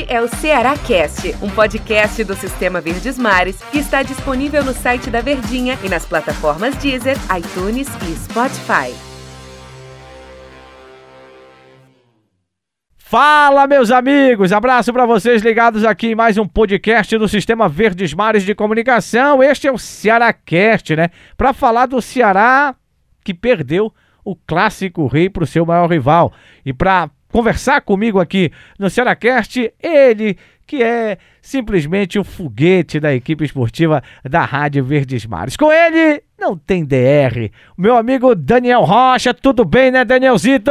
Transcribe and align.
Este 0.00 0.14
é 0.14 0.20
o 0.22 0.28
Ceará 0.28 0.78
Cast, 0.78 1.36
um 1.42 1.50
podcast 1.50 2.24
do 2.24 2.34
Sistema 2.34 2.80
Verdes 2.80 3.18
Mares 3.18 3.60
que 3.70 3.78
está 3.78 4.02
disponível 4.02 4.64
no 4.64 4.72
site 4.72 5.10
da 5.10 5.20
Verdinha 5.20 5.78
e 5.84 5.90
nas 5.90 6.06
plataformas 6.06 6.74
Deezer, 6.76 7.16
iTunes 7.36 7.86
e 8.08 8.16
Spotify. 8.16 8.94
Fala, 12.96 13.66
meus 13.66 13.90
amigos! 13.90 14.52
Abraço 14.52 14.90
para 14.90 15.04
vocês 15.04 15.42
ligados 15.42 15.84
aqui 15.84 16.08
em 16.08 16.14
mais 16.14 16.38
um 16.38 16.48
podcast 16.48 17.18
do 17.18 17.28
Sistema 17.28 17.68
Verdes 17.68 18.14
Mares 18.14 18.44
de 18.44 18.54
Comunicação. 18.54 19.42
Este 19.42 19.66
é 19.66 19.72
o 19.72 19.78
Ceará 19.78 20.32
Cast, 20.32 20.96
né? 20.96 21.10
Para 21.36 21.52
falar 21.52 21.84
do 21.84 22.00
Ceará 22.00 22.74
que 23.22 23.34
perdeu 23.34 23.92
o 24.24 24.34
clássico 24.34 25.06
rei 25.06 25.28
para 25.28 25.44
o 25.44 25.46
seu 25.46 25.66
maior 25.66 25.90
rival. 25.90 26.32
E 26.64 26.72
para 26.72 27.10
conversar 27.30 27.80
comigo 27.80 28.18
aqui 28.20 28.50
no 28.78 28.90
Cearacast, 28.90 29.72
ele 29.82 30.36
que 30.70 30.84
é 30.84 31.18
simplesmente 31.42 32.16
o 32.16 32.22
foguete 32.22 33.00
da 33.00 33.12
equipe 33.12 33.44
esportiva 33.44 34.00
da 34.22 34.44
Rádio 34.44 34.84
Verdes 34.84 35.26
Mares. 35.26 35.56
Com 35.56 35.72
ele, 35.72 36.22
não 36.38 36.56
tem 36.56 36.84
DR. 36.84 37.50
Meu 37.76 37.96
amigo 37.96 38.36
Daniel 38.36 38.82
Rocha, 38.82 39.34
tudo 39.34 39.64
bem, 39.64 39.90
né, 39.90 40.04
Danielzito? 40.04 40.70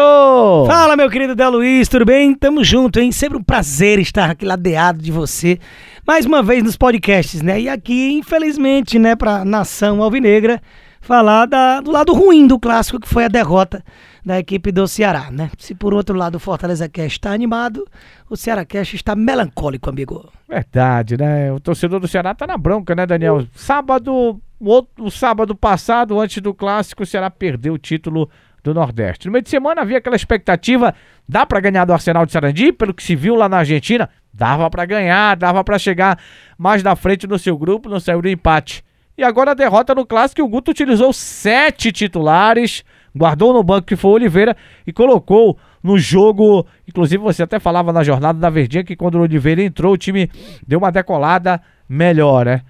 Fala, 0.67 0.95
meu 0.95 1.09
querido 1.09 1.36
Del 1.36 1.52
Luiz, 1.52 1.90
tudo 1.90 2.05
bem? 2.05 2.34
Tamo 2.34 2.64
junto, 2.64 2.98
hein? 2.98 3.12
Sempre 3.12 3.38
um 3.38 3.44
prazer 3.44 4.00
estar 4.00 4.30
aqui 4.30 4.45
ladeado 4.45 5.02
de 5.02 5.12
você, 5.12 5.59
mais 6.08 6.26
uma 6.26 6.41
vez 6.41 6.64
nos 6.64 6.78
podcasts, 6.78 7.41
né? 7.41 7.59
E 7.59 7.67
aqui, 7.67 8.14
infelizmente, 8.14 8.98
né, 8.98 9.17
pra 9.17 9.44
nação 9.44 10.02
alvinegra, 10.02 10.62
falar 11.02 11.45
da, 11.45 11.81
do 11.81 11.91
lado 11.91 12.14
ruim 12.14 12.48
do 12.48 12.58
clássico, 12.58 13.02
que 13.02 13.09
foi 13.09 13.26
a 13.26 13.30
derrota 13.30 13.84
da 14.26 14.40
equipe 14.40 14.72
do 14.72 14.88
Ceará, 14.88 15.30
né? 15.32 15.50
Se 15.58 15.73
por 15.73 15.94
outro 15.94 16.16
lado 16.16 16.36
o 16.36 16.40
Fortaleza 16.40 16.88
Cast 16.88 17.18
está 17.18 17.32
animado, 17.32 17.88
o 18.30 18.36
Ceará 18.36 18.66
Cast 18.66 18.95
está 18.95 19.16
melancólico, 19.16 19.90
amigo. 19.90 20.32
Verdade, 20.48 21.18
né? 21.18 21.52
O 21.52 21.59
torcedor 21.59 22.00
do 22.00 22.08
Ceará 22.08 22.34
tá 22.34 22.45
na 22.45 22.58
bronca, 22.58 22.95
né, 22.95 23.06
Daniel? 23.06 23.45
Sábado, 23.53 24.39
o, 24.59 24.70
outro, 24.70 25.06
o 25.06 25.11
sábado 25.11 25.56
passado, 25.56 26.20
antes 26.20 26.42
do 26.42 26.53
clássico, 26.53 27.03
o 27.03 27.06
Ceará 27.06 27.30
perdeu 27.30 27.73
o 27.73 27.78
título 27.78 28.30
do 28.64 28.73
Nordeste. 28.73 29.28
No 29.28 29.31
meio 29.31 29.44
de 29.44 29.50
semana 29.50 29.81
havia 29.81 29.98
aquela 29.98 30.16
expectativa, 30.16 30.94
dá 31.28 31.45
para 31.45 31.59
ganhar 31.59 31.86
do 31.86 31.94
Arsenal 31.94 32.26
de 32.26 32.31
Sarandi, 32.31 32.72
pelo 32.72 32.94
que 32.94 33.04
se 33.04 33.16
viu 33.16 33.36
lá 33.36 33.48
na 33.48 33.59
Argentina, 33.59 34.09
dava 34.33 34.70
para 34.70 34.86
ganhar, 34.86 35.36
dava 35.36 35.64
para 35.64 35.80
chegar 35.80 36.20
mais 36.58 36.83
na 36.83 36.95
frente 36.95 37.26
no 37.26 37.39
seu 37.39 37.58
grupo, 37.58 37.89
não 37.89 38.00
saiu 38.00 38.22
do 38.22 38.30
empate. 38.30 38.83
E 39.17 39.23
agora 39.23 39.52
a 39.52 39.54
derrota 39.54 39.94
no 39.94 40.06
clássico, 40.06 40.42
o 40.42 40.48
Guto 40.48 40.72
utilizou 40.72 41.11
sete 41.11 41.92
titulares, 41.92 42.86
guardou 43.15 43.53
no 43.53 43.63
banco 43.63 43.88
que 43.88 43.95
foi 43.95 44.11
o 44.11 44.13
Oliveira 44.15 44.55
e 44.85 44.93
colocou 44.93 45.57
no 45.83 45.97
jogo. 45.97 46.65
Inclusive, 46.88 47.21
você 47.21 47.43
até 47.43 47.59
falava 47.59 47.91
na 47.93 48.03
jornada 48.03 48.39
da 48.39 48.49
Verdinha 48.49 48.83
que 48.83 48.95
quando 48.95 49.15
o 49.15 49.21
Oliveira 49.21 49.61
entrou, 49.61 49.93
o 49.93 49.97
time 49.97 50.29
deu 50.67 50.79
uma 50.79 50.91
decolada 50.91 51.61
melhor, 51.87 52.45
né? 52.45 52.61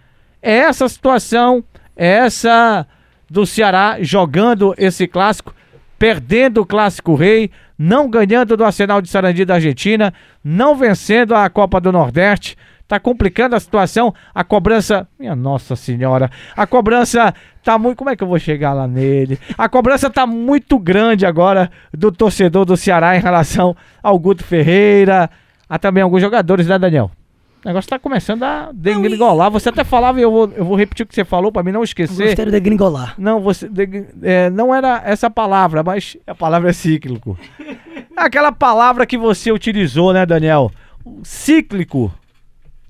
É 0.41 0.57
essa 0.57 0.87
situação, 0.87 1.63
é 1.95 2.07
essa 2.07 2.87
do 3.29 3.45
Ceará 3.45 3.97
jogando 4.01 4.73
esse 4.77 5.07
clássico, 5.07 5.53
perdendo 5.97 6.61
o 6.61 6.65
clássico 6.65 7.13
rei, 7.15 7.51
não 7.77 8.09
ganhando 8.09 8.55
do 8.55 8.63
Arsenal 8.63 9.01
de 9.01 9.09
Sarandi 9.09 9.45
da 9.45 9.55
Argentina, 9.55 10.13
não 10.43 10.75
vencendo 10.75 11.35
a 11.35 11.49
Copa 11.49 11.79
do 11.79 11.91
Nordeste 11.91 12.57
tá 12.89 12.99
complicando 12.99 13.55
a 13.55 13.59
situação. 13.59 14.13
A 14.33 14.43
cobrança, 14.43 15.07
minha 15.17 15.35
nossa 15.35 15.75
senhora, 15.75 16.29
a 16.57 16.65
cobrança 16.65 17.33
tá 17.63 17.77
muito, 17.77 17.97
como 17.99 18.09
é 18.09 18.15
que 18.15 18.23
eu 18.23 18.27
vou 18.27 18.39
chegar 18.39 18.73
lá 18.73 18.87
nele? 18.87 19.39
A 19.55 19.69
cobrança 19.69 20.09
tá 20.09 20.25
muito 20.25 20.79
grande 20.79 21.23
agora 21.23 21.71
do 21.93 22.11
torcedor 22.11 22.65
do 22.65 22.75
Ceará 22.75 23.15
em 23.15 23.21
relação 23.21 23.75
ao 24.01 24.17
Guto 24.17 24.43
Ferreira, 24.43 25.29
a 25.69 25.77
também 25.77 26.01
alguns 26.01 26.19
jogadores, 26.19 26.65
né, 26.65 26.79
Daniel? 26.79 27.11
O 27.63 27.67
negócio 27.67 27.89
tá 27.89 27.99
começando 27.99 28.41
a 28.41 28.71
degringolar. 28.73 29.51
Você 29.51 29.69
até 29.69 29.83
falava, 29.83 30.17
e 30.19 30.23
eu 30.23 30.31
vou, 30.31 30.51
eu 30.55 30.65
vou 30.65 30.75
repetir 30.75 31.05
o 31.05 31.07
que 31.07 31.13
você 31.13 31.25
falou 31.25 31.51
para 31.51 31.61
mim 31.61 31.71
não 31.71 31.83
esquecer. 31.83 32.27
Gostei 32.27 32.45
de 32.45 32.51
degringolar. 32.51 33.13
Não, 33.17 33.39
você, 33.39 33.67
de, 33.67 34.05
é, 34.23 34.49
não 34.49 34.73
era 34.73 35.01
essa 35.05 35.29
palavra, 35.29 35.83
mas 35.83 36.17
a 36.25 36.33
palavra 36.33 36.69
é 36.69 36.73
cíclico. 36.73 37.37
Aquela 38.17 38.51
palavra 38.51 39.05
que 39.05 39.17
você 39.17 39.51
utilizou, 39.51 40.11
né, 40.11 40.25
Daniel? 40.25 40.71
Cíclico. 41.21 42.11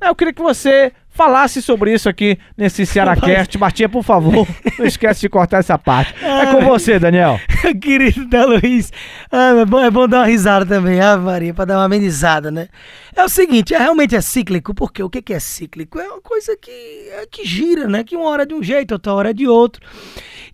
Eu 0.02 0.16
queria 0.16 0.34
que 0.34 0.42
você 0.42 0.94
falasse 1.10 1.62
sobre 1.62 1.94
isso 1.94 2.08
aqui 2.08 2.40
nesse 2.58 2.86
Cearacast. 2.88 3.58
Martinha, 3.58 3.90
por 3.90 4.04
favor, 4.04 4.48
não 4.80 4.86
esquece 4.86 5.20
de 5.22 5.30
cortar 5.30 5.58
essa 5.58 5.78
parte. 5.78 6.14
É 6.24 6.46
com 6.46 6.62
você, 6.62 6.98
Daniel. 6.98 7.40
Querido 7.82 8.26
da 8.26 8.46
Luiz. 8.46 8.94
Ah, 9.30 9.56
é, 9.60 9.66
bom, 9.66 9.80
é 9.82 9.92
bom 9.92 10.08
dar 10.08 10.20
uma 10.20 10.26
risada 10.26 10.66
também, 10.66 11.02
ah, 11.02 11.18
Maria, 11.18 11.54
pra 11.54 11.66
dar 11.66 11.78
uma 11.78 11.86
amenizada, 11.86 12.50
né? 12.50 12.70
É 13.14 13.24
o 13.24 13.30
seguinte, 13.30 13.74
é, 13.74 13.78
realmente 13.78 14.16
é 14.16 14.22
cíclico, 14.22 14.74
porque 14.74 15.04
o 15.04 15.10
que, 15.10 15.22
que 15.22 15.34
é 15.34 15.40
cíclico? 15.40 16.00
É 16.00 16.08
uma 16.08 16.22
coisa 16.22 16.56
que, 16.56 16.72
é, 16.72 17.28
que 17.30 17.46
gira, 17.46 17.88
né? 17.88 18.04
Que 18.04 18.16
uma 18.16 18.30
hora 18.30 18.44
é 18.44 18.46
de 18.46 18.54
um 18.54 18.64
jeito, 18.64 18.94
outra 18.94 19.14
hora 19.14 19.32
é 19.32 19.34
de 19.34 19.48
outro. 19.48 19.82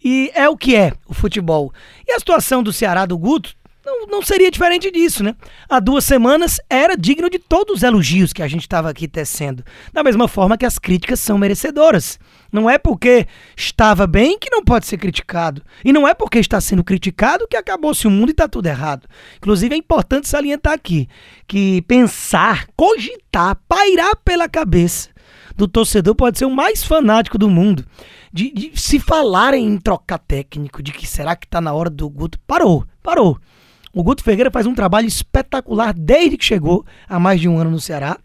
E 0.03 0.31
é 0.33 0.49
o 0.49 0.57
que 0.57 0.75
é 0.75 0.93
o 1.07 1.13
futebol. 1.13 1.71
E 2.07 2.11
a 2.11 2.19
situação 2.19 2.63
do 2.63 2.73
Ceará 2.73 3.05
do 3.05 3.17
Guto 3.17 3.55
não, 3.85 4.07
não 4.07 4.21
seria 4.21 4.49
diferente 4.49 4.89
disso, 4.89 5.23
né? 5.23 5.35
Há 5.69 5.79
duas 5.79 6.03
semanas 6.03 6.59
era 6.69 6.97
digno 6.97 7.29
de 7.29 7.37
todos 7.37 7.77
os 7.77 7.83
elogios 7.83 8.33
que 8.33 8.41
a 8.41 8.47
gente 8.47 8.61
estava 8.61 8.89
aqui 8.89 9.07
tecendo. 9.07 9.63
Da 9.93 10.03
mesma 10.03 10.27
forma 10.27 10.57
que 10.57 10.65
as 10.65 10.79
críticas 10.79 11.19
são 11.19 11.37
merecedoras. 11.37 12.19
Não 12.51 12.69
é 12.69 12.77
porque 12.77 13.27
estava 13.55 14.07
bem 14.07 14.39
que 14.39 14.49
não 14.49 14.63
pode 14.63 14.87
ser 14.87 14.97
criticado. 14.97 15.61
E 15.83 15.93
não 15.93 16.07
é 16.07 16.13
porque 16.13 16.39
está 16.39 16.59
sendo 16.59 16.83
criticado 16.83 17.47
que 17.47 17.55
acabou-se 17.55 18.07
o 18.07 18.11
mundo 18.11 18.29
e 18.29 18.31
está 18.31 18.47
tudo 18.47 18.65
errado. 18.65 19.07
Inclusive 19.37 19.75
é 19.75 19.77
importante 19.77 20.27
salientar 20.27 20.73
aqui 20.73 21.07
que 21.47 21.81
pensar, 21.83 22.67
cogitar, 22.75 23.57
pairar 23.67 24.15
pela 24.23 24.49
cabeça 24.49 25.09
do 25.55 25.67
torcedor 25.67 26.15
pode 26.15 26.37
ser 26.37 26.45
o 26.45 26.51
mais 26.51 26.83
fanático 26.83 27.37
do 27.37 27.49
mundo. 27.49 27.85
De, 28.33 28.51
de 28.51 28.71
se 28.75 28.99
falarem 28.99 29.65
em 29.65 29.77
trocar 29.77 30.17
técnico, 30.17 30.83
de 30.83 30.91
que 30.91 31.07
será 31.07 31.35
que 31.35 31.45
está 31.45 31.61
na 31.61 31.73
hora 31.73 31.89
do 31.89 32.09
Guto, 32.09 32.37
parou, 32.45 32.85
parou. 33.01 33.39
O 33.95 34.03
Guto 34.03 34.21
Ferreira 34.21 34.51
faz 34.51 34.67
um 34.67 34.75
trabalho 34.75 35.07
espetacular 35.07 35.93
desde 35.93 36.35
que 36.35 36.43
chegou 36.43 36.85
há 37.07 37.17
mais 37.17 37.39
de 37.39 37.47
um 37.47 37.57
ano 37.57 37.71
no 37.71 37.79
Ceará. 37.79 38.17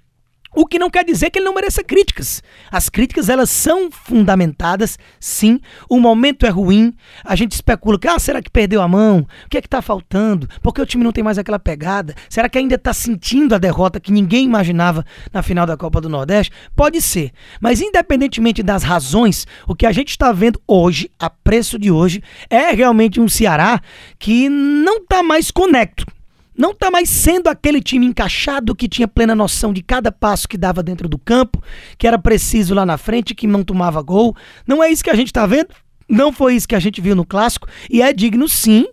O 0.55 0.67
que 0.67 0.81
não 0.81 0.91
quer 0.91 1.05
dizer 1.05 1.31
que 1.31 1.39
ele 1.39 1.47
não 1.47 1.55
mereça 1.55 1.83
críticas. 1.85 2.43
As 2.73 2.89
críticas 2.89 3.29
elas 3.29 3.51
são 3.51 3.89
fundamentadas, 3.89 4.99
sim. 5.21 5.61
O 5.89 6.01
momento 6.01 6.45
é 6.45 6.49
ruim. 6.49 6.93
A 7.25 7.37
gente 7.37 7.53
especula 7.53 7.99
que, 7.99 8.09
ah, 8.09 8.19
será 8.19 8.43
que 8.43 8.51
perdeu 8.51 8.83
a 8.83 8.89
mão? 8.89 9.27
O 9.47 9.49
que 9.49 9.59
é 9.59 9.61
que 9.61 9.69
está 9.69 9.81
faltando? 9.81 10.49
Por 10.61 10.75
que 10.75 10.83
o 10.83 10.87
time 10.87 11.05
não 11.05 11.13
tem 11.13 11.23
mais 11.23 11.39
aquela 11.39 11.59
pegada? 11.59 12.17
Será 12.29 12.49
que 12.49 12.59
ainda 12.59 12.75
está 12.75 12.93
sentindo 12.93 13.55
a 13.55 13.59
derrota 13.59 14.01
que 14.01 14.11
ninguém 14.11 14.45
imaginava 14.45 15.07
na 15.33 15.41
final 15.41 15.67
da 15.67 15.77
Copa 15.77 16.01
do 16.01 16.09
Nordeste? 16.09 16.53
Pode 16.75 17.01
ser. 17.01 17.31
Mas 17.61 17.81
independentemente 17.81 18.61
das 18.61 18.83
razões, 18.83 19.47
o 19.69 19.75
que 19.75 19.87
a 19.87 19.93
gente 19.93 20.09
está 20.09 20.33
vendo 20.33 20.61
hoje, 20.67 21.09
a 21.17 21.31
preço 21.31 21.79
de 21.79 21.93
hoje, 21.93 22.23
é 22.49 22.73
realmente 22.73 23.21
um 23.21 23.29
Ceará 23.29 23.81
que 24.19 24.49
não 24.49 24.99
está 24.99 25.23
mais 25.23 25.53
conecto 25.53 26.05
não 26.61 26.73
está 26.73 26.91
mais 26.91 27.09
sendo 27.09 27.49
aquele 27.49 27.81
time 27.81 28.07
encaixado 28.07 28.75
que 28.75 28.89
tinha 28.89 29.09
plena 29.09 29.35
noção 29.35 29.73
de 29.73 29.83
cada 29.83 30.13
passo 30.13 30.47
que 30.47 30.59
dava 30.59 30.83
dentro 30.83 31.09
do 31.09 31.19
campo, 31.19 31.63
que 31.97 32.07
era 32.07 32.19
preciso 32.19 32.75
lá 32.75 32.85
na 32.85 32.99
frente, 32.99 33.35
que 33.35 33.47
não 33.47 33.65
tomava 33.65 34.01
gol. 34.03 34.37
Não 34.67 34.83
é 34.83 34.91
isso 34.91 35.03
que 35.03 35.11
a 35.11 35.15
gente 35.15 35.29
está 35.29 35.47
vendo? 35.47 35.69
Não 36.09 36.33
foi 36.33 36.55
isso 36.55 36.69
que 36.69 36.75
a 36.75 36.81
gente 36.81 37.01
viu 37.01 37.17
no 37.17 37.25
clássico 37.25 37.67
e 37.89 38.03
é 38.03 38.13
digno 38.13 38.49
sim 38.49 38.87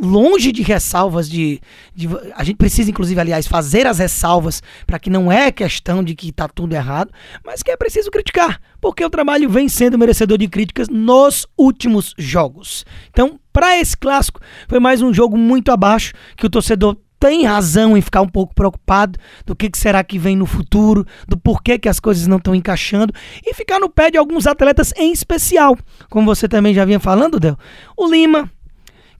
longe 0.00 0.50
de 0.50 0.62
ressalvas 0.62 1.28
de, 1.28 1.60
de, 1.94 2.08
a 2.34 2.42
gente 2.42 2.56
precisa 2.56 2.90
inclusive 2.90 3.20
aliás 3.20 3.46
fazer 3.46 3.86
as 3.86 3.98
ressalvas 3.98 4.62
para 4.86 4.98
que 4.98 5.08
não 5.08 5.30
é 5.30 5.52
questão 5.52 6.02
de 6.02 6.14
que 6.14 6.30
está 6.30 6.48
tudo 6.48 6.74
errado 6.74 7.12
mas 7.44 7.62
que 7.62 7.70
é 7.70 7.76
preciso 7.76 8.10
criticar 8.10 8.60
porque 8.80 9.04
o 9.04 9.10
trabalho 9.10 9.48
vem 9.48 9.68
sendo 9.68 9.96
merecedor 9.96 10.36
de 10.36 10.48
críticas 10.48 10.88
nos 10.88 11.46
últimos 11.56 12.12
jogos 12.18 12.84
então 13.08 13.38
para 13.52 13.78
esse 13.78 13.96
clássico 13.96 14.40
foi 14.68 14.80
mais 14.80 15.00
um 15.00 15.14
jogo 15.14 15.36
muito 15.36 15.70
abaixo 15.70 16.12
que 16.36 16.44
o 16.44 16.50
torcedor 16.50 16.96
tem 17.24 17.46
razão 17.46 17.96
em 17.96 18.02
ficar 18.02 18.20
um 18.20 18.28
pouco 18.28 18.54
preocupado 18.54 19.18
do 19.46 19.56
que, 19.56 19.70
que 19.70 19.78
será 19.78 20.04
que 20.04 20.18
vem 20.18 20.36
no 20.36 20.44
futuro, 20.44 21.06
do 21.26 21.38
porquê 21.38 21.78
que 21.78 21.88
as 21.88 21.98
coisas 21.98 22.26
não 22.26 22.36
estão 22.36 22.54
encaixando 22.54 23.14
e 23.42 23.54
ficar 23.54 23.80
no 23.80 23.88
pé 23.88 24.10
de 24.10 24.18
alguns 24.18 24.46
atletas 24.46 24.92
em 24.94 25.10
especial, 25.10 25.74
como 26.10 26.26
você 26.26 26.46
também 26.46 26.74
já 26.74 26.84
vinha 26.84 27.00
falando, 27.00 27.40
Del. 27.40 27.56
O 27.96 28.06
Lima, 28.06 28.50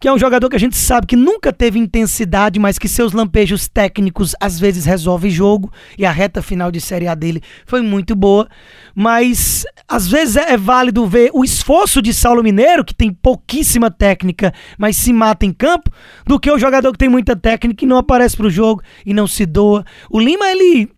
que 0.04 0.08
é 0.08 0.12
um 0.12 0.18
jogador 0.18 0.50
que 0.50 0.56
a 0.56 0.60
gente 0.60 0.76
sabe 0.76 1.06
que 1.06 1.16
nunca 1.16 1.50
teve 1.50 1.78
intensidade, 1.78 2.60
mas 2.60 2.78
que 2.78 2.86
seus 2.86 3.14
lampejos 3.14 3.68
técnicos 3.68 4.36
às 4.38 4.60
vezes 4.60 4.84
resolvem 4.84 5.30
jogo, 5.30 5.72
e 5.96 6.04
a 6.04 6.10
reta 6.10 6.42
final 6.42 6.70
de 6.70 6.78
Série 6.78 7.08
A 7.08 7.14
dele 7.14 7.40
foi 7.64 7.80
muito 7.80 8.14
boa, 8.14 8.46
mas 8.94 9.64
às 9.88 10.06
vezes 10.06 10.36
é, 10.36 10.52
é 10.52 10.56
válido 10.58 11.06
ver 11.06 11.30
o 11.32 11.42
esforço 11.42 12.02
de 12.02 12.12
Saulo 12.12 12.42
Mineiro, 12.42 12.84
que 12.84 12.94
tem 12.94 13.10
pouquíssima 13.10 13.90
técnica, 13.90 14.52
mas 14.76 14.98
se 14.98 15.10
mata 15.10 15.46
em 15.46 15.54
campo, 15.54 15.90
do 16.26 16.38
que 16.38 16.52
o 16.52 16.58
jogador 16.58 16.92
que 16.92 16.98
tem 16.98 17.08
muita 17.08 17.34
técnica 17.34 17.82
e 17.82 17.88
não 17.88 17.96
aparece 17.96 18.36
pro 18.36 18.50
jogo 18.50 18.82
e 19.06 19.14
não 19.14 19.26
se 19.26 19.46
doa. 19.46 19.86
O 20.10 20.20
Lima, 20.20 20.44
ele 20.50 20.90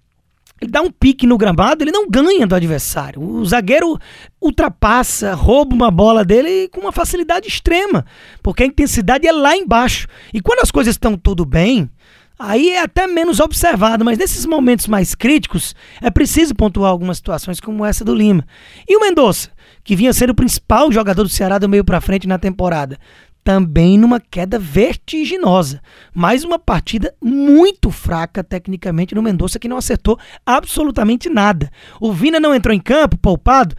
ele 0.61 0.71
dá 0.71 0.81
um 0.81 0.91
pique 0.91 1.27
no 1.27 1.37
gramado, 1.37 1.85
ele 1.85 1.91
não 1.91 2.09
ganha 2.09 2.47
do 2.47 2.55
adversário. 2.55 3.21
O 3.21 3.45
zagueiro 3.45 3.99
ultrapassa, 4.41 5.35
rouba 5.35 5.75
uma 5.75 5.91
bola 5.91 6.25
dele 6.25 6.69
com 6.69 6.81
uma 6.81 6.93
facilidade 6.93 7.47
extrema, 7.47 8.07
porque 8.43 8.63
a 8.63 8.67
intensidade 8.67 9.27
é 9.27 9.33
lá 9.33 9.55
embaixo. 9.57 10.09
E 10.33 10.41
quando 10.41 10.61
as 10.61 10.71
coisas 10.71 10.95
estão 10.95 11.17
tudo 11.17 11.45
bem, 11.45 11.91
aí 12.39 12.71
é 12.71 12.81
até 12.81 13.07
menos 13.07 13.39
observado, 13.39 14.05
mas 14.05 14.17
nesses 14.17 14.47
momentos 14.47 14.87
mais 14.87 15.15
críticos 15.15 15.75
é 16.01 16.11
preciso 16.11 16.55
pontuar 16.55 16.91
algumas 16.91 17.19
situações 17.19 17.61
como 17.61 17.85
essa 17.85 18.03
do 18.03 18.15
Lima. 18.15 18.47
E 18.89 18.97
o 18.97 19.01
Mendonça, 19.01 19.51
que 19.85 19.95
vinha 19.95 20.13
sendo 20.15 20.31
o 20.31 20.35
principal 20.35 20.91
jogador 20.91 21.23
do 21.23 21.29
Ceará 21.29 21.59
do 21.59 21.69
meio 21.69 21.85
para 21.85 22.01
frente 22.01 22.27
na 22.27 22.39
temporada, 22.39 22.99
também 23.47 23.97
numa 23.97 24.19
queda 24.19 24.59
vertiginosa. 24.59 25.81
Mais 26.13 26.43
uma 26.43 26.59
partida 26.59 27.15
muito 27.23 27.93
fraca 27.93 28.43
tecnicamente 28.43 29.15
no 29.15 29.23
Mendonça 29.23 29.61
que 29.61 29.69
não 29.69 29.77
acertou 29.77 30.19
absolutamente 30.45 31.29
nada. 31.29 31.71
O 32.01 32.13
Vina 32.13 32.41
não 32.41 32.53
entrou 32.53 32.75
em 32.75 32.81
campo, 32.81 33.17
poupado. 33.17 33.77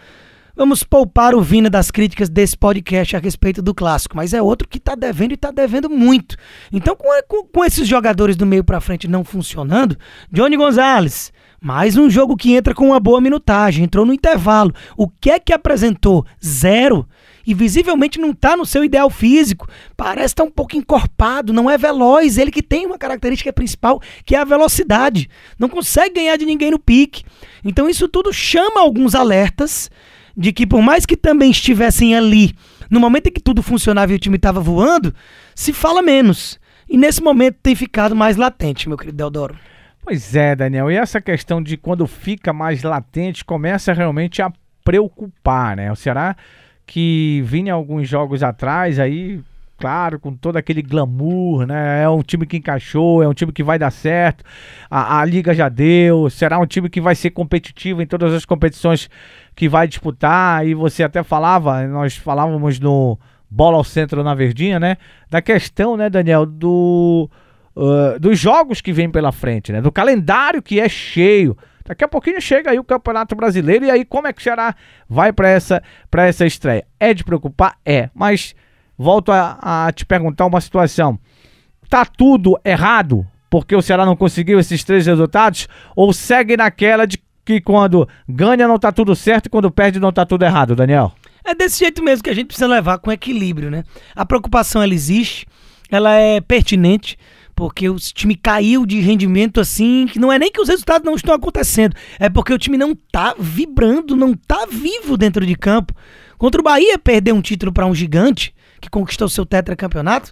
Vamos 0.56 0.84
poupar 0.86 1.36
o 1.36 1.42
Vina 1.42 1.70
das 1.70 1.92
críticas 1.92 2.30
desse 2.30 2.58
podcast 2.58 3.18
a 3.18 3.20
respeito 3.20 3.62
do 3.62 3.76
clássico, 3.76 4.16
mas 4.16 4.34
é 4.34 4.42
outro 4.42 4.70
que 4.70 4.78
está 4.78 4.96
devendo 4.96 5.32
e 5.32 5.34
está 5.34 5.52
devendo 5.52 5.90
muito. 5.90 6.38
Então, 6.72 6.96
com, 6.96 7.10
com, 7.28 7.44
com 7.44 7.66
esses 7.66 7.86
jogadores 7.86 8.38
do 8.38 8.46
meio 8.46 8.64
para 8.64 8.80
frente 8.80 9.06
não 9.06 9.26
funcionando, 9.26 9.98
Johnny 10.32 10.56
Gonzalez, 10.56 11.34
mais 11.62 11.98
um 11.98 12.10
jogo 12.10 12.38
que 12.38 12.54
entra 12.56 12.74
com 12.74 12.88
uma 12.88 13.02
boa 13.02 13.20
minutagem, 13.20 13.84
entrou 13.84 14.06
no 14.06 14.14
intervalo. 14.14 14.74
O 14.96 15.10
que 15.10 15.30
é 15.30 15.40
que 15.40 15.52
apresentou? 15.52 16.26
Zero. 16.42 17.06
E 17.48 17.54
visivelmente 17.54 18.20
não 18.20 18.32
está 18.32 18.58
no 18.58 18.66
seu 18.66 18.84
ideal 18.84 19.10
físico. 19.10 19.70
Parece 19.96 20.34
estar 20.34 20.44
tá 20.44 20.50
um 20.50 20.52
pouco 20.52 20.76
encorpado, 20.76 21.54
não 21.54 21.72
é 21.72 21.78
veloz. 21.78 22.38
Ele 22.38 22.52
que 22.52 22.62
tem 22.62 22.86
uma 22.86 22.98
característica 22.98 23.54
principal, 23.54 24.02
que 24.26 24.36
é 24.36 24.40
a 24.40 24.44
velocidade. 24.44 25.30
Não 25.58 25.70
consegue 25.70 26.16
ganhar 26.16 26.36
de 26.36 26.46
ninguém 26.46 26.72
no 26.72 26.78
pique. 26.78 27.24
Então 27.64 27.90
isso 27.90 28.10
tudo 28.10 28.34
chama 28.34 28.82
alguns 28.82 29.16
alertas 29.16 29.90
de 30.36 30.52
que 30.52 30.68
por 30.68 30.82
mais 30.82 31.06
que 31.06 31.16
também 31.16 31.50
estivessem 31.50 32.14
ali, 32.14 32.54
no 32.90 33.00
momento 33.00 33.28
em 33.28 33.32
que 33.32 33.42
tudo 33.42 33.64
funcionava 33.64 34.12
e 34.12 34.16
o 34.16 34.20
time 34.20 34.36
estava 34.36 34.60
voando, 34.60 35.16
se 35.56 35.72
fala 35.72 36.02
menos. 36.02 36.60
E 36.90 36.98
nesse 36.98 37.24
momento 37.24 37.60
tem 37.64 37.76
ficado 37.76 38.14
mais 38.14 38.36
latente, 38.36 38.90
meu 38.90 38.98
querido 38.98 39.18
Deodoro. 39.18 39.58
Pois 40.04 40.36
é, 40.36 40.54
Daniel. 40.54 40.92
E 40.92 40.96
essa 40.96 41.22
questão 41.22 41.64
de 41.64 41.78
quando 41.78 42.06
fica 42.08 42.52
mais 42.52 42.84
latente 42.84 43.46
começa 43.46 43.94
realmente 43.94 44.42
a 44.42 44.52
preocupar, 44.84 45.78
né? 45.78 45.92
O 45.92 45.96
Ceará 45.96 46.36
que 46.88 47.44
vinha 47.46 47.74
alguns 47.74 48.08
jogos 48.08 48.42
atrás 48.42 48.98
aí, 48.98 49.42
claro, 49.78 50.18
com 50.20 50.34
todo 50.34 50.56
aquele 50.56 50.82
glamour, 50.82 51.68
né? 51.68 52.02
É 52.04 52.10
um 52.10 52.24
time 52.24 52.46
que 52.48 52.58
encaixou, 52.58 53.22
é 53.22 53.28
um 53.28 53.34
time 53.34 53.52
que 53.52 53.62
vai 53.62 53.78
dar 53.78 53.92
certo. 53.92 54.44
A, 54.90 55.20
a 55.20 55.26
liga 55.26 55.54
já 55.54 55.68
deu, 55.68 56.30
será 56.30 56.58
um 56.58 56.66
time 56.66 56.90
que 56.90 57.02
vai 57.02 57.14
ser 57.14 57.32
competitivo 57.32 58.02
em 58.02 58.08
todas 58.08 58.34
as 58.34 58.46
competições 58.46 59.10
que 59.54 59.68
vai 59.68 59.86
disputar. 59.86 60.66
E 60.66 60.74
você 60.74 61.04
até 61.04 61.22
falava, 61.22 61.86
nós 61.86 62.16
falávamos 62.16 62.80
no 62.80 63.20
Bola 63.50 63.78
ao 63.78 63.84
Centro 63.84 64.24
na 64.24 64.34
Verdinha, 64.34 64.80
né? 64.80 64.98
Da 65.30 65.42
questão, 65.42 65.98
né, 65.98 66.10
Daniel, 66.10 66.46
do 66.46 67.30
uh, 67.76 68.18
dos 68.18 68.40
jogos 68.40 68.80
que 68.80 68.94
vem 68.94 69.10
pela 69.10 69.34
frente, 69.34 69.74
né? 69.74 69.82
Do 69.82 69.92
calendário 69.92 70.62
que 70.62 70.80
é 70.80 70.88
cheio. 70.88 71.56
Daqui 71.88 72.04
a 72.04 72.08
pouquinho 72.08 72.42
chega 72.42 72.72
aí 72.72 72.78
o 72.78 72.84
Campeonato 72.84 73.34
Brasileiro 73.34 73.86
e 73.86 73.90
aí 73.90 74.04
como 74.04 74.28
é 74.28 74.34
que 74.34 74.42
o 74.42 74.44
Ceará 74.44 74.76
vai 75.10 75.32
para 75.32 75.50
essa 75.50 75.82
essa 76.18 76.46
estreia? 76.46 76.86
É 77.00 77.14
de 77.14 77.24
preocupar? 77.24 77.78
É, 77.86 78.10
mas 78.14 78.54
volto 78.98 79.32
a, 79.32 79.86
a 79.88 79.92
te 79.94 80.06
perguntar 80.06 80.46
uma 80.46 80.60
situação. 80.60 81.18
Tá 81.90 82.04
tudo 82.04 82.60
errado 82.66 83.26
porque 83.50 83.74
o 83.74 83.82
Ceará 83.82 84.06
não 84.06 84.18
conseguiu 84.18 84.60
esses 84.60 84.84
três 84.84 85.06
resultados 85.06 85.70
ou 85.96 86.12
segue 86.12 86.58
naquela 86.58 87.08
de 87.08 87.18
que 87.46 87.62
quando 87.62 88.06
ganha 88.28 88.68
não 88.68 88.78
tá 88.78 88.92
tudo 88.92 89.16
certo 89.16 89.46
e 89.46 89.50
quando 89.50 89.72
perde 89.72 90.02
não 90.02 90.12
tá 90.12 90.26
tudo 90.26 90.44
errado, 90.44 90.76
Daniel? 90.76 91.14
É 91.46 91.56
desse 91.56 91.80
jeito 91.80 92.04
mesmo 92.04 92.22
que 92.22 92.30
a 92.30 92.36
gente 92.36 92.48
precisa 92.48 92.68
levar 92.68 92.98
com 92.98 93.10
equilíbrio, 93.10 93.72
né? 93.72 93.86
A 94.14 94.26
preocupação 94.26 94.84
ela 94.84 94.94
existe, 94.94 95.48
ela 95.90 96.14
é 96.14 96.42
pertinente, 96.42 97.18
porque 97.58 97.90
o 97.90 97.96
time 97.96 98.36
caiu 98.36 98.86
de 98.86 99.00
rendimento 99.00 99.60
assim, 99.60 100.06
que 100.06 100.20
não 100.20 100.32
é 100.32 100.38
nem 100.38 100.52
que 100.52 100.62
os 100.62 100.70
resultados 100.70 101.04
não 101.04 101.16
estão 101.16 101.34
acontecendo, 101.34 101.96
é 102.20 102.30
porque 102.30 102.54
o 102.54 102.58
time 102.58 102.78
não 102.78 102.94
tá 102.94 103.34
vibrando, 103.38 104.16
não 104.16 104.36
tá 104.36 104.68
vivo 104.70 105.18
dentro 105.18 105.44
de 105.44 105.56
campo. 105.56 105.92
Contra 106.38 106.62
o 106.62 106.64
Bahia 106.64 107.00
perder 107.00 107.34
um 107.34 107.42
título 107.42 107.74
para 107.74 107.88
um 107.88 107.96
gigante 107.96 108.54
que 108.80 108.92
conquistou 108.92 109.28
seu 109.28 109.44
tetracampeonato 109.44 110.32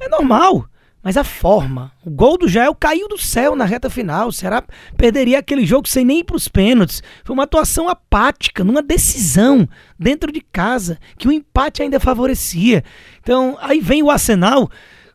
é 0.00 0.08
normal. 0.08 0.68
Mas 1.00 1.16
a 1.16 1.22
forma, 1.22 1.92
o 2.04 2.10
gol 2.10 2.36
do 2.36 2.48
Jael 2.48 2.74
caiu 2.74 3.06
do 3.06 3.18
céu 3.18 3.54
na 3.54 3.64
reta 3.64 3.88
final. 3.88 4.28
O 4.28 4.32
Ceará 4.32 4.64
perderia 4.96 5.38
aquele 5.38 5.64
jogo 5.64 5.86
sem 5.86 6.04
nem 6.04 6.20
ir 6.20 6.24
para 6.24 6.34
os 6.34 6.48
pênaltis. 6.48 7.02
Foi 7.22 7.34
uma 7.34 7.44
atuação 7.44 7.88
apática, 7.88 8.64
numa 8.64 8.82
decisão 8.82 9.68
dentro 9.96 10.32
de 10.32 10.40
casa, 10.40 10.98
que 11.16 11.28
o 11.28 11.32
empate 11.32 11.82
ainda 11.82 12.00
favorecia. 12.00 12.82
Então, 13.20 13.56
aí 13.60 13.80
vem 13.80 14.02
o 14.02 14.10
Arsenal 14.10 14.68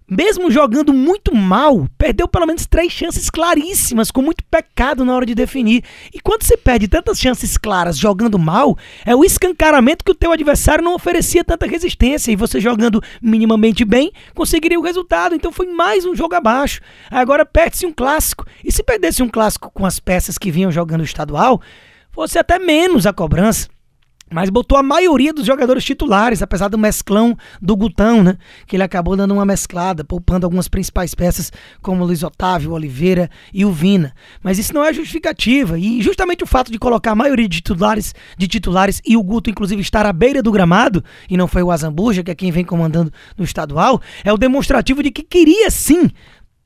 mesmo 0.09 0.49
jogando 0.49 0.91
muito 0.91 1.35
mal, 1.35 1.87
perdeu 1.97 2.27
pelo 2.27 2.45
menos 2.45 2.65
três 2.65 2.91
chances 2.91 3.29
claríssimas, 3.29 4.09
com 4.09 4.21
muito 4.21 4.43
pecado 4.45 5.05
na 5.05 5.13
hora 5.13 5.25
de 5.25 5.35
definir. 5.35 5.83
E 6.13 6.19
quando 6.19 6.43
você 6.43 6.57
perde 6.57 6.87
tantas 6.87 7.19
chances 7.19 7.57
claras 7.57 7.97
jogando 7.97 8.39
mal, 8.39 8.77
é 9.05 9.15
o 9.15 9.23
escancaramento 9.23 10.03
que 10.03 10.11
o 10.11 10.15
teu 10.15 10.31
adversário 10.31 10.83
não 10.83 10.95
oferecia 10.95 11.43
tanta 11.43 11.67
resistência. 11.67 12.31
E 12.31 12.35
você 12.35 12.59
jogando 12.59 13.01
minimamente 13.21 13.85
bem, 13.85 14.11
conseguiria 14.33 14.79
o 14.79 14.83
resultado. 14.83 15.35
Então 15.35 15.51
foi 15.51 15.67
mais 15.67 16.05
um 16.05 16.15
jogo 16.15 16.35
abaixo. 16.35 16.81
Agora 17.11 17.45
perde-se 17.45 17.85
um 17.85 17.93
clássico. 17.93 18.45
E 18.63 18.71
se 18.71 18.81
perdesse 18.83 19.21
um 19.21 19.29
clássico 19.29 19.71
com 19.71 19.85
as 19.85 19.99
peças 19.99 20.37
que 20.37 20.51
vinham 20.51 20.71
jogando 20.71 21.03
estadual, 21.03 21.61
fosse 22.11 22.39
até 22.39 22.57
menos 22.57 23.05
a 23.05 23.13
cobrança 23.13 23.67
mas 24.31 24.49
botou 24.49 24.77
a 24.77 24.83
maioria 24.83 25.33
dos 25.33 25.45
jogadores 25.45 25.83
titulares, 25.83 26.41
apesar 26.41 26.67
do 26.67 26.77
mesclão 26.77 27.37
do 27.61 27.75
Gutão, 27.75 28.23
né? 28.23 28.37
Que 28.67 28.75
ele 28.75 28.83
acabou 28.83 29.15
dando 29.15 29.33
uma 29.33 29.45
mesclada, 29.45 30.03
poupando 30.03 30.45
algumas 30.45 30.67
principais 30.67 31.15
peças, 31.15 31.51
como 31.81 32.05
Luiz 32.05 32.23
Otávio, 32.23 32.71
Oliveira 32.71 33.29
e 33.53 33.65
o 33.65 33.71
Vina. 33.71 34.13
Mas 34.43 34.59
isso 34.59 34.73
não 34.73 34.83
é 34.83 34.93
justificativa. 34.93 35.77
E 35.79 36.01
justamente 36.01 36.43
o 36.43 36.47
fato 36.47 36.71
de 36.71 36.77
colocar 36.77 37.11
a 37.11 37.15
maioria 37.15 37.47
de 37.47 37.57
titulares, 37.57 38.13
de 38.37 38.47
titulares 38.47 39.01
e 39.05 39.17
o 39.17 39.23
Guto, 39.23 39.49
inclusive, 39.49 39.81
estar 39.81 40.05
à 40.05 40.13
beira 40.13 40.43
do 40.43 40.51
gramado, 40.51 41.03
e 41.29 41.35
não 41.35 41.47
foi 41.47 41.63
o 41.63 41.71
Azambuja, 41.71 42.23
que 42.23 42.31
é 42.31 42.35
quem 42.35 42.51
vem 42.51 42.63
comandando 42.63 43.11
no 43.37 43.43
estadual, 43.43 44.01
é 44.23 44.31
o 44.31 44.37
demonstrativo 44.37 45.01
de 45.01 45.11
que 45.11 45.23
queria 45.23 45.69
sim 45.71 46.09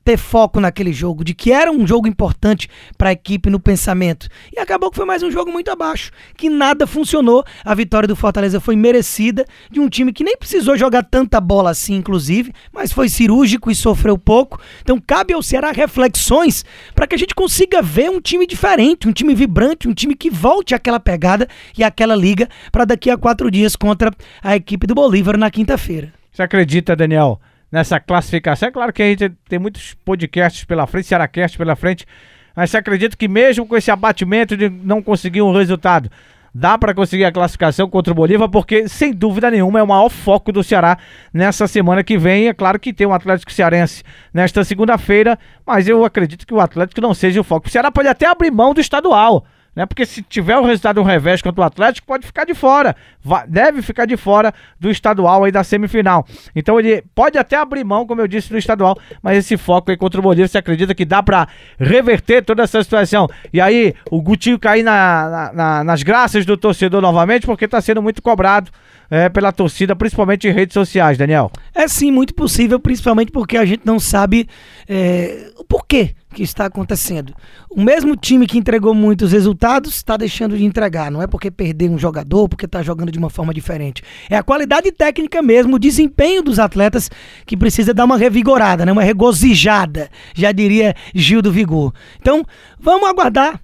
ter 0.04 0.18
foco 0.18 0.60
naquele 0.60 0.92
jogo, 0.92 1.24
de 1.24 1.32
que 1.32 1.50
era 1.50 1.72
um 1.72 1.86
jogo 1.86 2.06
importante 2.06 2.68
para 2.98 3.08
a 3.08 3.12
equipe 3.12 3.48
no 3.48 3.58
pensamento. 3.58 4.28
E 4.54 4.60
acabou 4.60 4.90
que 4.90 4.96
foi 4.96 5.06
mais 5.06 5.22
um 5.22 5.30
jogo 5.30 5.50
muito 5.50 5.70
abaixo, 5.70 6.10
que 6.36 6.50
nada 6.50 6.86
funcionou. 6.86 7.42
A 7.64 7.74
vitória 7.74 8.06
do 8.06 8.14
Fortaleza 8.14 8.60
foi 8.60 8.76
merecida, 8.76 9.44
de 9.70 9.80
um 9.80 9.88
time 9.88 10.12
que 10.12 10.22
nem 10.22 10.36
precisou 10.36 10.76
jogar 10.76 11.04
tanta 11.04 11.40
bola 11.40 11.70
assim, 11.70 11.94
inclusive, 11.94 12.52
mas 12.72 12.92
foi 12.92 13.08
cirúrgico 13.08 13.70
e 13.70 13.74
sofreu 13.74 14.18
pouco. 14.18 14.60
Então 14.82 15.00
cabe 15.00 15.32
ao 15.32 15.42
Ceará 15.42 15.72
reflexões 15.72 16.64
para 16.94 17.06
que 17.06 17.14
a 17.14 17.18
gente 17.18 17.34
consiga 17.34 17.80
ver 17.80 18.10
um 18.10 18.20
time 18.20 18.46
diferente, 18.46 19.08
um 19.08 19.12
time 19.12 19.34
vibrante, 19.34 19.88
um 19.88 19.94
time 19.94 20.14
que 20.14 20.28
volte 20.28 20.74
àquela 20.74 21.00
pegada 21.00 21.48
e 21.76 21.82
àquela 21.82 22.14
liga 22.14 22.48
para 22.70 22.84
daqui 22.84 23.08
a 23.08 23.16
quatro 23.16 23.50
dias 23.50 23.74
contra 23.74 24.10
a 24.42 24.54
equipe 24.54 24.86
do 24.86 24.94
Bolívar 24.94 25.38
na 25.38 25.50
quinta-feira. 25.50 26.12
Você 26.30 26.42
acredita, 26.42 26.96
Daniel? 26.96 27.40
Nessa 27.74 27.98
classificação. 27.98 28.68
É 28.68 28.70
claro 28.70 28.92
que 28.92 29.02
a 29.02 29.06
gente 29.06 29.30
tem 29.48 29.58
muitos 29.58 29.94
podcasts 30.04 30.62
pela 30.64 30.86
frente, 30.86 31.08
Cearacast 31.08 31.58
pela 31.58 31.74
frente, 31.74 32.06
mas 32.54 32.70
você 32.70 32.76
acredita 32.76 33.16
que 33.16 33.26
mesmo 33.26 33.66
com 33.66 33.76
esse 33.76 33.90
abatimento 33.90 34.56
de 34.56 34.68
não 34.68 35.02
conseguir 35.02 35.42
um 35.42 35.52
resultado, 35.52 36.08
dá 36.54 36.78
para 36.78 36.94
conseguir 36.94 37.24
a 37.24 37.32
classificação 37.32 37.90
contra 37.90 38.12
o 38.12 38.14
Bolívar, 38.14 38.48
porque 38.48 38.86
sem 38.88 39.12
dúvida 39.12 39.50
nenhuma 39.50 39.80
é 39.80 39.82
o 39.82 39.88
maior 39.88 40.08
foco 40.08 40.52
do 40.52 40.62
Ceará 40.62 40.96
nessa 41.32 41.66
semana 41.66 42.04
que 42.04 42.16
vem. 42.16 42.46
É 42.46 42.54
claro 42.54 42.78
que 42.78 42.92
tem 42.92 43.08
o 43.08 43.10
um 43.10 43.12
Atlético 43.12 43.52
Cearense 43.52 44.04
nesta 44.32 44.62
segunda-feira, 44.62 45.36
mas 45.66 45.88
eu 45.88 46.04
acredito 46.04 46.46
que 46.46 46.54
o 46.54 46.60
Atlético 46.60 47.00
não 47.00 47.12
seja 47.12 47.40
o 47.40 47.44
foco. 47.44 47.66
O 47.66 47.70
Ceará 47.70 47.90
pode 47.90 48.06
até 48.06 48.24
abrir 48.24 48.52
mão 48.52 48.72
do 48.72 48.80
estadual 48.80 49.44
né? 49.74 49.86
Porque 49.86 50.06
se 50.06 50.22
tiver 50.22 50.56
o 50.56 50.64
resultado 50.64 51.00
um 51.00 51.04
revés 51.04 51.42
contra 51.42 51.60
o 51.60 51.64
Atlético, 51.64 52.06
pode 52.06 52.26
ficar 52.26 52.44
de 52.44 52.54
fora. 52.54 52.94
Vai, 53.22 53.46
deve 53.46 53.82
ficar 53.82 54.06
de 54.06 54.16
fora 54.16 54.52
do 54.78 54.90
estadual 54.90 55.44
aí 55.44 55.52
da 55.52 55.64
semifinal. 55.64 56.26
Então 56.54 56.78
ele 56.78 57.02
pode 57.14 57.38
até 57.38 57.56
abrir 57.56 57.84
mão, 57.84 58.06
como 58.06 58.20
eu 58.20 58.28
disse, 58.28 58.50
do 58.50 58.58
estadual, 58.58 58.98
mas 59.22 59.38
esse 59.38 59.56
foco 59.56 59.90
aí 59.90 59.96
contra 59.96 60.20
o 60.20 60.22
Bolívar, 60.22 60.48
você 60.48 60.58
acredita 60.58 60.94
que 60.94 61.04
dá 61.04 61.22
para 61.22 61.48
reverter 61.78 62.44
toda 62.44 62.62
essa 62.62 62.82
situação? 62.82 63.28
E 63.52 63.60
aí 63.60 63.94
o 64.10 64.20
Gutinho 64.20 64.58
cair 64.58 64.82
na, 64.82 65.28
na, 65.28 65.52
na, 65.52 65.84
nas 65.84 66.02
graças 66.02 66.44
do 66.46 66.56
torcedor 66.56 67.00
novamente, 67.00 67.46
porque 67.46 67.66
tá 67.66 67.80
sendo 67.80 68.02
muito 68.02 68.22
cobrado 68.22 68.70
é, 69.10 69.28
pela 69.28 69.52
torcida, 69.52 69.94
principalmente 69.94 70.48
em 70.48 70.52
redes 70.52 70.74
sociais, 70.74 71.18
Daniel? 71.18 71.50
É 71.74 71.86
sim, 71.88 72.10
muito 72.10 72.34
possível, 72.34 72.78
principalmente 72.80 73.30
porque 73.30 73.56
a 73.56 73.64
gente 73.64 73.82
não 73.84 73.98
sabe 73.98 74.48
é, 74.88 75.50
o 75.56 75.64
porquê 75.64 76.14
que 76.34 76.42
está 76.42 76.66
acontecendo. 76.66 77.32
O 77.70 77.80
mesmo 77.80 78.16
time 78.16 78.46
que 78.46 78.58
entregou 78.58 78.92
muitos 78.92 79.32
resultados 79.32 79.94
está 79.94 80.16
deixando 80.16 80.58
de 80.58 80.64
entregar. 80.64 81.10
Não 81.10 81.22
é 81.22 81.26
porque 81.26 81.50
perdeu 81.50 81.90
um 81.90 81.98
jogador, 81.98 82.48
porque 82.48 82.66
está 82.66 82.82
jogando 82.82 83.12
de 83.12 83.18
uma 83.18 83.30
forma 83.30 83.54
diferente. 83.54 84.02
É 84.28 84.36
a 84.36 84.42
qualidade 84.42 84.90
técnica 84.92 85.40
mesmo, 85.40 85.76
o 85.76 85.78
desempenho 85.78 86.42
dos 86.42 86.58
atletas 86.58 87.10
que 87.46 87.56
precisa 87.56 87.94
dar 87.94 88.04
uma 88.04 88.18
revigorada, 88.18 88.84
né? 88.84 88.92
uma 88.92 89.02
regozijada, 89.02 90.10
já 90.34 90.52
diria 90.52 90.94
Gil 91.14 91.40
do 91.40 91.52
Vigor. 91.52 91.94
Então, 92.20 92.44
vamos 92.78 93.08
aguardar. 93.08 93.60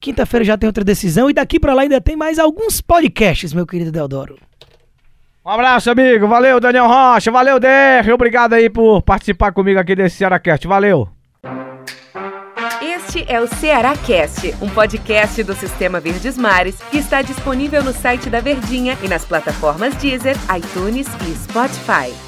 Quinta-feira 0.00 0.44
já 0.44 0.56
tem 0.56 0.66
outra 0.66 0.84
decisão 0.84 1.28
e 1.30 1.32
daqui 1.32 1.58
para 1.58 1.74
lá 1.74 1.82
ainda 1.82 2.00
tem 2.00 2.16
mais 2.16 2.38
alguns 2.38 2.80
podcasts, 2.80 3.52
meu 3.52 3.66
querido 3.66 3.90
Deodoro. 3.90 4.47
Um 5.48 5.50
abraço, 5.50 5.90
amigo. 5.90 6.28
Valeu, 6.28 6.60
Daniel 6.60 6.86
Rocha. 6.86 7.30
Valeu, 7.30 7.58
DR. 7.58 8.12
Obrigado 8.12 8.52
aí 8.52 8.68
por 8.68 9.00
participar 9.00 9.50
comigo 9.50 9.80
aqui 9.80 9.96
desse 9.96 10.16
Cearacast. 10.16 10.68
Valeu. 10.68 11.08
Este 12.82 13.24
é 13.26 13.40
o 13.40 13.46
Ceará 13.46 13.96
Cast, 13.96 14.54
um 14.60 14.68
podcast 14.68 15.42
do 15.42 15.54
Sistema 15.54 16.00
Verdes 16.00 16.36
Mares 16.36 16.76
que 16.90 16.98
está 16.98 17.22
disponível 17.22 17.82
no 17.82 17.94
site 17.94 18.28
da 18.28 18.40
Verdinha 18.40 18.98
e 19.02 19.08
nas 19.08 19.24
plataformas 19.24 19.94
Deezer, 19.96 20.36
iTunes 20.54 21.08
e 21.26 21.34
Spotify. 21.34 22.27